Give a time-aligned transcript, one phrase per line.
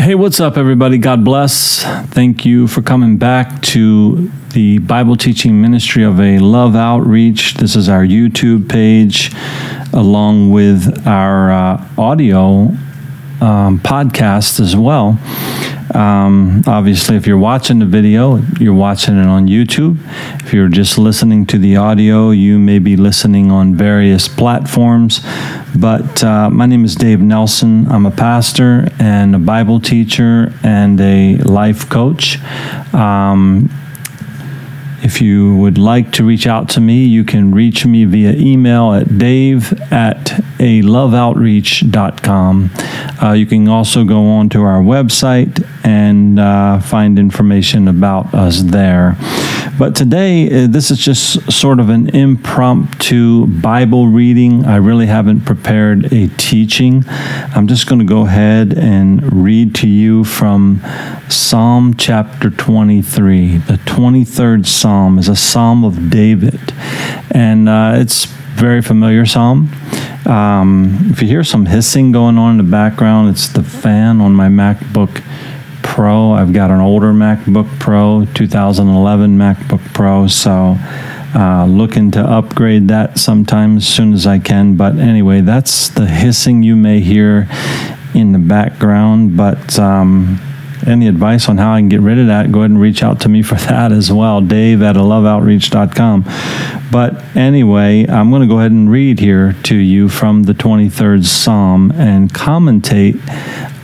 [0.00, 0.96] Hey, what's up, everybody?
[0.96, 1.82] God bless.
[1.82, 7.54] Thank you for coming back to the Bible teaching ministry of a Love Outreach.
[7.54, 9.32] This is our YouTube page,
[9.92, 12.68] along with our uh, audio
[13.40, 15.18] um, podcast as well.
[15.94, 19.98] Um, obviously, if you're watching the video, you're watching it on YouTube.
[20.44, 25.20] If you're just listening to the audio, you may be listening on various platforms.
[25.76, 27.86] But uh, my name is Dave Nelson.
[27.90, 32.38] I'm a pastor and a Bible teacher and a life coach.
[32.92, 33.70] Um,
[35.02, 38.92] if you would like to reach out to me, you can reach me via email
[38.92, 42.70] at dave at a loveoutreach.com.
[43.22, 48.62] Uh, you can also go on to our website and uh, find information about us
[48.62, 49.16] there.
[49.78, 54.64] But today, uh, this is just sort of an impromptu Bible reading.
[54.64, 57.04] I really haven't prepared a teaching.
[57.08, 60.80] I'm just going to go ahead and read to you from
[61.30, 63.58] Psalm chapter 23.
[63.58, 66.72] The 23rd Psalm is a Psalm of David,
[67.30, 69.70] and uh, it's very familiar Psalm.
[70.24, 74.32] Um, if you hear some hissing going on in the background, it's the fan on
[74.32, 75.22] my MacBook
[75.82, 76.32] Pro.
[76.32, 80.76] I've got an older MacBook Pro, 2011 MacBook Pro, so
[81.34, 84.76] uh, looking to upgrade that sometime as soon as I can.
[84.76, 87.48] But anyway, that's the hissing you may hear
[88.14, 89.36] in the background.
[89.36, 90.40] But um,
[90.86, 93.20] any advice on how I can get rid of that, go ahead and reach out
[93.22, 94.40] to me for that as well.
[94.40, 96.24] Dave at loveoutreach.com.
[96.90, 101.24] But anyway, I'm going to go ahead and read here to you from the 23rd
[101.24, 103.20] Psalm and commentate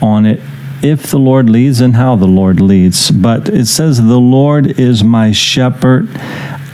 [0.03, 0.41] on it
[0.83, 3.11] if the Lord leads and how the Lord leads.
[3.11, 6.09] But it says, The Lord is my shepherd.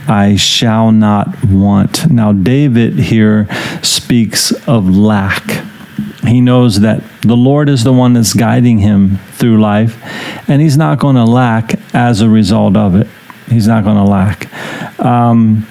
[0.07, 2.11] I shall not want.
[2.11, 3.47] Now, David here
[3.81, 5.70] speaks of lack.
[6.25, 9.99] He knows that the Lord is the one that's guiding him through life,
[10.47, 13.07] and he's not going to lack as a result of it.
[13.47, 14.99] He's not going to lack.
[14.99, 15.67] Um,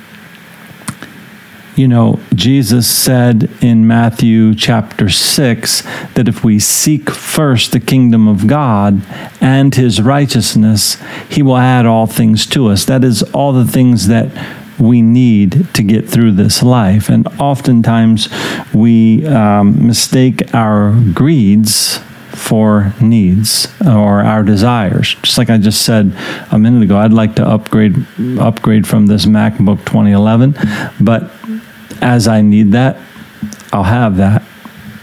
[1.77, 5.83] you know, Jesus said in Matthew chapter 6
[6.15, 9.01] that if we seek first the kingdom of God
[9.41, 10.99] and his righteousness,
[11.31, 12.85] he will add all things to us.
[12.85, 14.29] That is, all the things that
[14.81, 17.09] we need to get through this life.
[17.09, 18.29] And oftentimes
[18.73, 25.15] we um, mistake our greeds for needs or our desires.
[25.23, 26.17] Just like I just said
[26.51, 28.07] a minute ago, I'd like to upgrade
[28.39, 30.57] upgrade from this MacBook 2011,
[31.01, 31.31] but
[32.01, 32.97] as I need that,
[33.73, 34.43] I'll have that.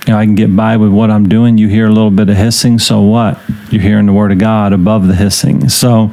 [0.07, 1.57] You know, I can get by with what I'm doing.
[1.57, 3.39] You hear a little bit of hissing, so what?
[3.69, 5.67] You're hearing the word of God above the hissing.
[5.69, 6.11] So,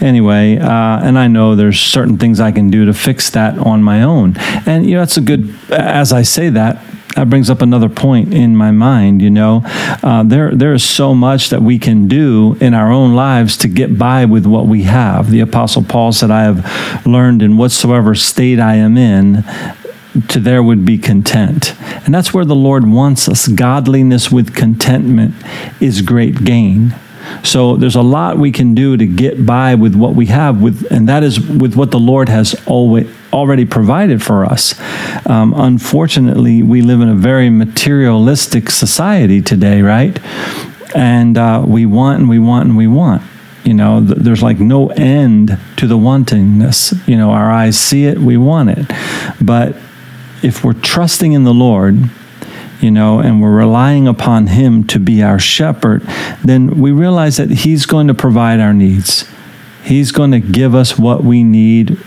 [0.00, 3.82] anyway, uh, and I know there's certain things I can do to fix that on
[3.82, 4.36] my own.
[4.66, 6.82] And, you know, that's a good, as I say that,
[7.16, 9.22] that brings up another point in my mind.
[9.22, 9.62] You know,
[10.02, 13.68] uh, there there is so much that we can do in our own lives to
[13.68, 15.30] get by with what we have.
[15.30, 19.44] The Apostle Paul said, "I have learned in whatsoever state I am in."
[20.28, 21.74] to there would be content.
[22.06, 23.48] And that's where the Lord wants us.
[23.48, 25.34] Godliness with contentment
[25.78, 26.94] is great gain.
[27.44, 30.90] So there's a lot we can do to get by with what we have with
[30.90, 34.74] and that is with what the Lord has always already provided for us.
[35.26, 40.18] Um, unfortunately, we live in a very materialistic society today, right?
[40.94, 43.22] And uh, we want and we want and we want
[43.64, 48.04] you know th- there's like no end to the wantingness you know our eyes see
[48.04, 48.86] it we want it
[49.40, 49.74] but
[50.42, 52.10] if we're trusting in the Lord,
[52.80, 56.02] you know, and we're relying upon Him to be our shepherd,
[56.44, 59.28] then we realize that He's going to provide our needs.
[59.82, 61.98] He's going to give us what we need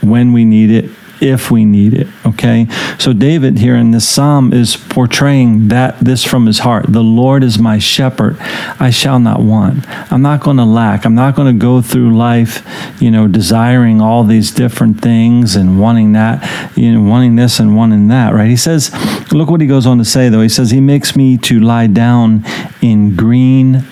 [0.00, 0.90] when we need it
[1.20, 2.06] if we need it.
[2.24, 2.66] Okay.
[2.98, 6.86] So David here in this psalm is portraying that this from his heart.
[6.88, 8.36] The Lord is my shepherd.
[8.80, 9.88] I shall not want.
[10.12, 11.04] I'm not going to lack.
[11.04, 12.66] I'm not going to go through life,
[13.00, 17.76] you know, desiring all these different things and wanting that, you know, wanting this and
[17.76, 18.48] wanting that, right?
[18.48, 18.92] He says,
[19.32, 20.42] look what he goes on to say though.
[20.42, 22.44] He says, He makes me to lie down
[22.82, 23.84] in green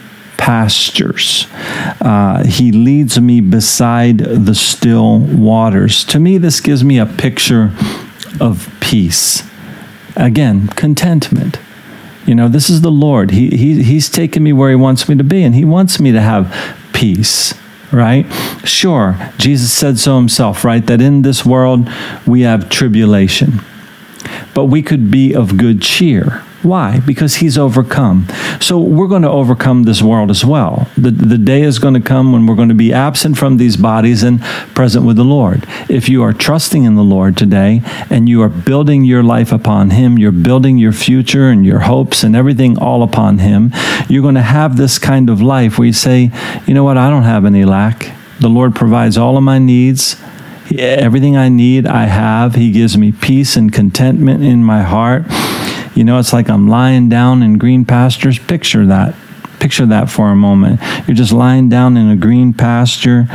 [0.44, 1.46] pastures.
[2.02, 6.04] Uh, he leads me beside the still waters.
[6.04, 7.72] To me, this gives me a picture
[8.38, 9.42] of peace.
[10.16, 11.58] Again, contentment.
[12.26, 13.30] You know, this is the Lord.
[13.30, 16.12] He, he, he's taken me where He wants me to be, and He wants me
[16.12, 16.54] to have
[16.92, 17.54] peace,
[17.90, 18.26] right?
[18.64, 20.86] Sure, Jesus said so Himself, right?
[20.86, 21.88] That in this world
[22.26, 23.60] we have tribulation,
[24.54, 27.00] but we could be of good cheer Why?
[27.00, 28.26] Because he's overcome.
[28.58, 30.88] So we're going to overcome this world as well.
[30.96, 33.76] The, the day is going to come when we're going to be absent from these
[33.76, 34.40] bodies and
[34.74, 35.66] present with the Lord.
[35.90, 39.90] If you are trusting in the Lord today and you are building your life upon
[39.90, 43.70] him, you're building your future and your hopes and everything all upon him,
[44.08, 46.30] you're going to have this kind of life where you say,
[46.66, 48.10] you know what, I don't have any lack.
[48.40, 50.16] The Lord provides all of my needs.
[50.78, 52.54] Everything I need, I have.
[52.54, 55.24] He gives me peace and contentment in my heart.
[55.94, 58.38] You know, it's like I'm lying down in green pastures.
[58.38, 59.14] Picture that.
[59.60, 60.80] Picture that for a moment.
[61.06, 63.26] You're just lying down in a green pasture,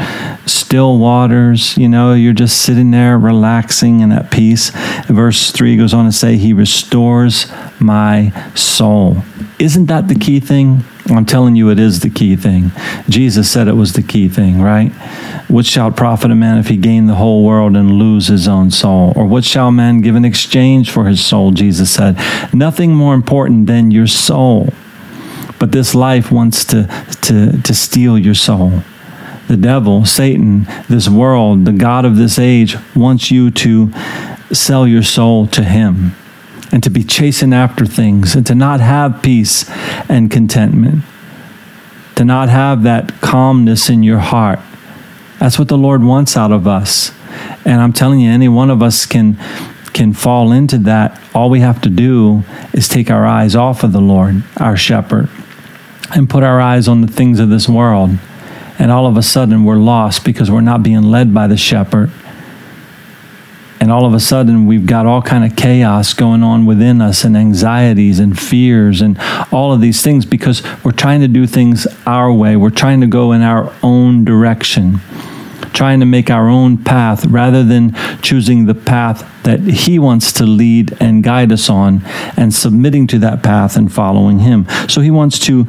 [0.46, 4.72] still waters, you know, you're just sitting there relaxing and at peace.
[5.08, 9.24] Verse 3 goes on to say, He restores my soul.
[9.58, 10.84] Isn't that the key thing?
[11.18, 12.72] I'm telling you, it is the key thing.
[13.10, 14.92] Jesus said it was the key thing, right?
[15.48, 18.72] What shall profit a man if he gain the whole world and lose his own
[18.72, 19.14] soul?
[19.16, 21.52] Or what shall man give in exchange for his soul?
[21.52, 22.18] Jesus said.
[22.54, 24.74] Nothing more important than your soul.
[25.60, 26.84] But this life wants to,
[27.24, 28.82] to, to steal your soul.
[29.48, 33.92] The devil, Satan, this world, the God of this age wants you to
[34.52, 36.16] sell your soul to him
[36.72, 39.70] and to be chasing after things and to not have peace
[40.10, 41.04] and contentment,
[42.16, 44.60] to not have that calmness in your heart.
[45.40, 47.12] That's what the Lord wants out of us.
[47.66, 49.38] And I'm telling you, any one of us can
[49.94, 51.20] can fall into that.
[51.34, 52.44] All we have to do
[52.74, 55.30] is take our eyes off of the Lord, our shepherd,
[56.16, 58.12] and put our eyes on the things of this world.
[58.78, 62.12] And all of a sudden, we're lost because we're not being led by the shepherd
[63.90, 67.24] and all of a sudden we've got all kind of chaos going on within us
[67.24, 69.18] and anxieties and fears and
[69.52, 72.56] all of these things because we're trying to do things our way.
[72.56, 75.00] We're trying to go in our own direction
[75.74, 80.44] trying to make our own path rather than choosing the path that he wants to
[80.44, 82.02] lead and guide us on
[82.36, 84.68] and submitting to that path and following him.
[84.88, 85.68] So he wants to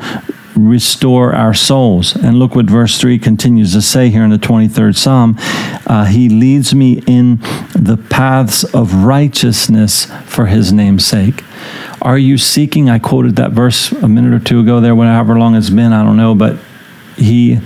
[0.68, 2.14] restore our souls.
[2.14, 5.36] And look what verse 3 continues to say here in the 23rd Psalm
[5.86, 7.36] uh, He leads me in
[7.74, 11.44] the paths of righteousness for His name's sake.
[12.02, 12.88] Are you seeking?
[12.88, 16.02] I quoted that verse a minute or two ago there, however long it's been, I
[16.02, 16.58] don't know, but
[17.16, 17.58] He.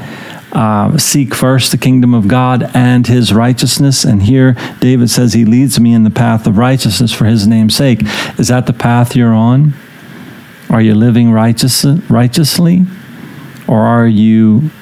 [0.53, 4.05] Uh, seek first the kingdom of God and his righteousness.
[4.05, 7.75] And here David says, He leads me in the path of righteousness for his name's
[7.75, 8.03] sake.
[8.39, 9.75] Is that the path you're on?
[10.75, 12.85] Are you living righteous, righteously?
[13.69, 14.73] Or are you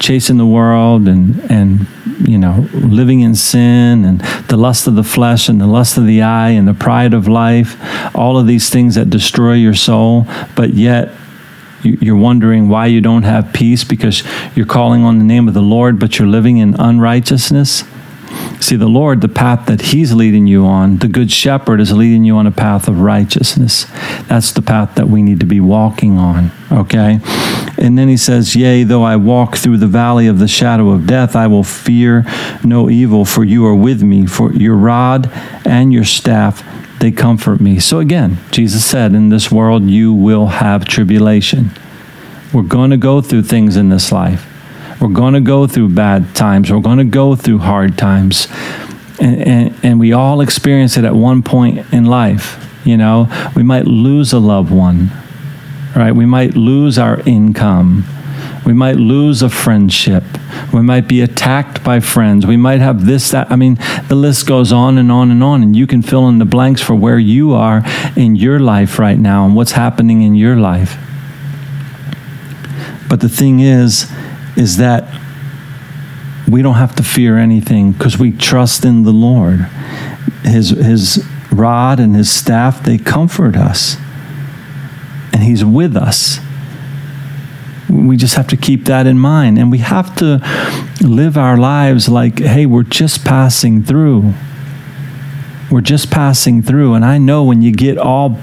[0.00, 1.86] chasing the world and, and
[2.28, 6.06] you know, living in sin and the lust of the flesh and the lust of
[6.06, 7.76] the eye and the pride of life,
[8.16, 10.26] all of these things that destroy your soul,
[10.56, 11.14] but yet
[11.84, 14.24] you're wondering why you don't have peace because
[14.56, 17.84] you're calling on the name of the Lord, but you're living in unrighteousness?
[18.60, 22.24] See, the Lord, the path that He's leading you on, the Good Shepherd is leading
[22.24, 23.84] you on a path of righteousness.
[24.26, 27.20] That's the path that we need to be walking on, okay?
[27.78, 31.06] And then He says, Yea, though I walk through the valley of the shadow of
[31.06, 32.24] death, I will fear
[32.64, 35.30] no evil, for you are with me, for your rod
[35.64, 36.64] and your staff,
[37.00, 37.78] they comfort me.
[37.78, 41.70] So again, Jesus said, In this world you will have tribulation.
[42.52, 44.47] We're going to go through things in this life.
[45.00, 46.72] We're going to go through bad times.
[46.72, 48.48] We're going to go through hard times.
[49.20, 52.64] And, and, and we all experience it at one point in life.
[52.84, 55.10] You know, we might lose a loved one,
[55.94, 56.12] right?
[56.12, 58.04] We might lose our income.
[58.64, 60.24] We might lose a friendship.
[60.72, 62.44] We might be attacked by friends.
[62.44, 63.50] We might have this, that.
[63.50, 63.78] I mean,
[64.08, 65.62] the list goes on and on and on.
[65.62, 67.82] And you can fill in the blanks for where you are
[68.16, 70.96] in your life right now and what's happening in your life.
[73.08, 74.10] But the thing is,
[74.58, 75.08] is that
[76.48, 79.60] we don't have to fear anything because we trust in the Lord.
[80.42, 83.96] His, his rod and his staff, they comfort us.
[85.32, 86.40] And he's with us.
[87.88, 89.58] We just have to keep that in mind.
[89.58, 90.40] And we have to
[91.00, 94.34] live our lives like, hey, we're just passing through.
[95.70, 96.94] We're just passing through.
[96.94, 98.38] And I know when you get all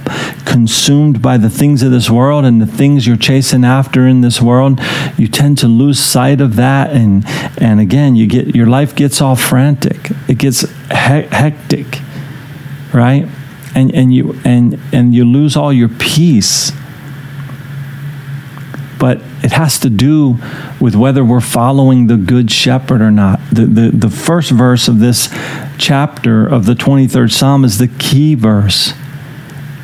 [0.45, 4.41] consumed by the things of this world and the things you're chasing after in this
[4.41, 4.79] world,
[5.17, 6.91] you tend to lose sight of that.
[6.91, 7.23] And,
[7.57, 10.11] and again, you get, your life gets all frantic.
[10.27, 11.99] It gets he- hectic,
[12.93, 13.27] right?
[13.73, 16.71] And, and, you, and, and you lose all your peace
[18.97, 20.37] but it has to do
[20.81, 23.39] with whether we're following the good shepherd or not.
[23.51, 25.29] The, the, the first verse of this
[25.77, 28.93] chapter of the 23rd Psalm is the key verse.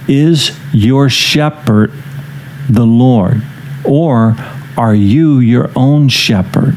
[0.07, 1.93] Is your shepherd
[2.67, 3.43] the Lord?
[3.85, 4.35] Or
[4.75, 6.75] are you your own shepherd?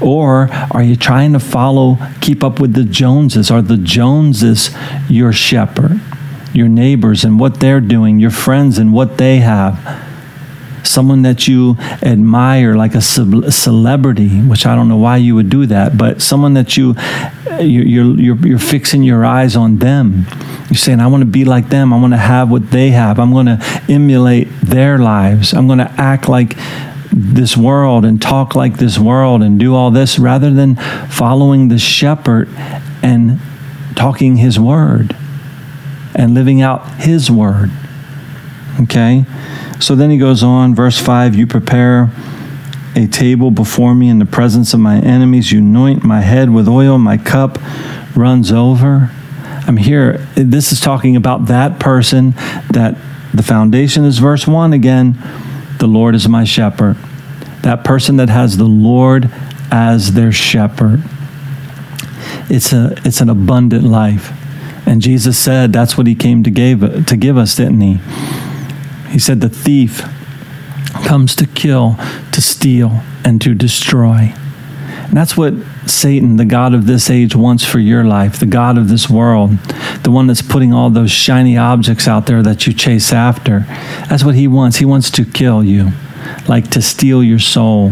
[0.00, 3.50] Or are you trying to follow, keep up with the Joneses?
[3.50, 4.70] Are the Joneses
[5.08, 6.00] your shepherd?
[6.54, 10.03] your neighbors and what they're doing, your friends and what they have.
[10.84, 15.66] Someone that you admire, like a celebrity, which I don't know why you would do
[15.66, 16.94] that, but someone that you
[17.60, 20.26] you're, you're, you're fixing your eyes on them.
[20.70, 21.92] You're saying, I want to be like them.
[21.92, 23.18] I want to have what they have.
[23.18, 25.52] I'm going to emulate their lives.
[25.52, 26.56] I'm going to act like
[27.12, 30.76] this world and talk like this world and do all this rather than
[31.08, 32.48] following the shepherd
[33.02, 33.40] and
[33.94, 35.16] talking his word
[36.14, 37.70] and living out his word.
[38.80, 39.24] Okay?
[39.84, 42.10] So then he goes on, verse 5 You prepare
[42.96, 45.52] a table before me in the presence of my enemies.
[45.52, 47.58] You anoint my head with oil, my cup
[48.16, 49.10] runs over.
[49.66, 50.26] I'm here.
[50.36, 52.30] This is talking about that person
[52.70, 52.96] that
[53.34, 55.18] the foundation is verse 1 again.
[55.80, 56.96] The Lord is my shepherd.
[57.60, 59.30] That person that has the Lord
[59.70, 61.02] as their shepherd.
[62.48, 64.32] It's, a, it's an abundant life.
[64.86, 68.00] And Jesus said that's what he came to give, to give us, didn't he?
[69.14, 70.02] He said, The thief
[71.06, 71.96] comes to kill,
[72.32, 74.34] to steal, and to destroy.
[74.34, 75.54] And that's what
[75.86, 79.52] Satan, the God of this age, wants for your life, the God of this world,
[80.02, 83.60] the one that's putting all those shiny objects out there that you chase after.
[84.08, 84.78] That's what he wants.
[84.78, 85.92] He wants to kill you,
[86.48, 87.90] like to steal your soul.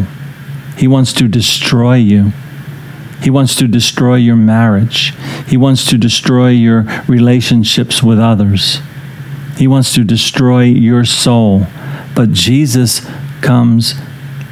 [0.77, 2.33] He wants to destroy you.
[3.23, 5.15] He wants to destroy your marriage.
[5.47, 8.81] He wants to destroy your relationships with others.
[9.57, 11.67] He wants to destroy your soul.
[12.15, 13.07] But Jesus
[13.41, 13.95] comes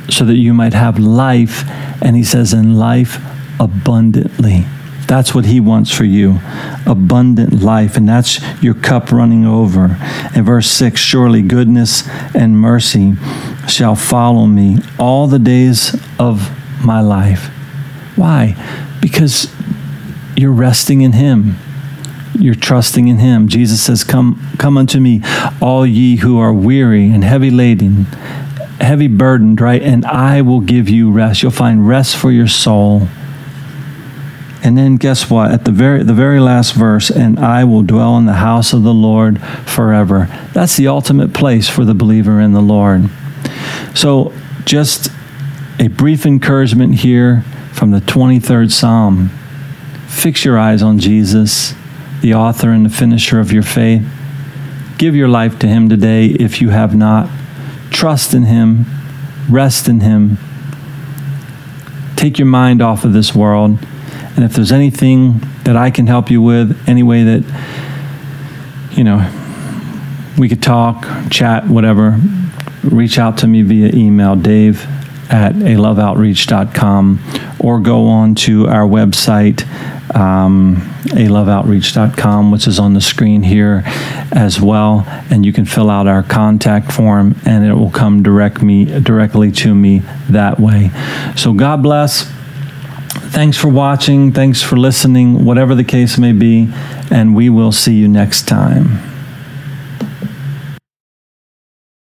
[0.08, 1.64] so that you might have life,
[2.02, 3.18] and he says, in life
[3.60, 4.66] abundantly.
[5.06, 6.38] That's what he wants for you
[6.86, 9.96] abundant life, and that's your cup running over.
[10.34, 13.14] In verse 6 Surely goodness and mercy
[13.68, 16.50] shall follow me all the days of
[16.84, 17.46] my life.
[18.16, 18.54] Why?
[19.00, 19.52] Because
[20.36, 21.56] you're resting in him
[22.40, 23.48] you're trusting in him.
[23.48, 25.20] Jesus says, Come, come unto me,
[25.60, 28.04] all ye who are weary and heavy laden,
[28.80, 29.82] heavy burdened, right?
[29.82, 31.42] And I will give you rest.
[31.42, 33.08] You'll find rest for your soul.
[34.62, 35.52] And then guess what?
[35.52, 38.82] At the very the very last verse, and I will dwell in the house of
[38.82, 40.28] the Lord forever.
[40.52, 43.08] That's the ultimate place for the believer in the Lord.
[43.94, 44.34] So
[44.66, 45.10] just
[45.78, 47.42] a brief encouragement here
[47.72, 49.30] from the 23rd Psalm.
[50.08, 51.74] Fix your eyes on Jesus
[52.20, 54.06] the author and the finisher of your faith.
[54.98, 57.30] Give your life to Him today if you have not.
[57.90, 58.84] Trust in Him,
[59.48, 60.38] rest in Him.
[62.16, 63.78] Take your mind off of this world.
[64.36, 67.44] And if there's anything that I can help you with, any way that,
[68.92, 69.26] you know,
[70.38, 72.18] we could talk, chat, whatever,
[72.82, 74.86] reach out to me via email, dave
[75.30, 77.20] at aloveoutreach.com,
[77.60, 79.64] or go on to our website,
[80.14, 83.82] um, aloveoutreach.com, which is on the screen here
[84.32, 85.04] as well.
[85.30, 89.52] And you can fill out our contact form and it will come direct me, directly
[89.52, 90.90] to me that way.
[91.36, 92.30] So God bless.
[93.30, 94.32] Thanks for watching.
[94.32, 96.68] Thanks for listening, whatever the case may be.
[97.10, 99.09] And we will see you next time.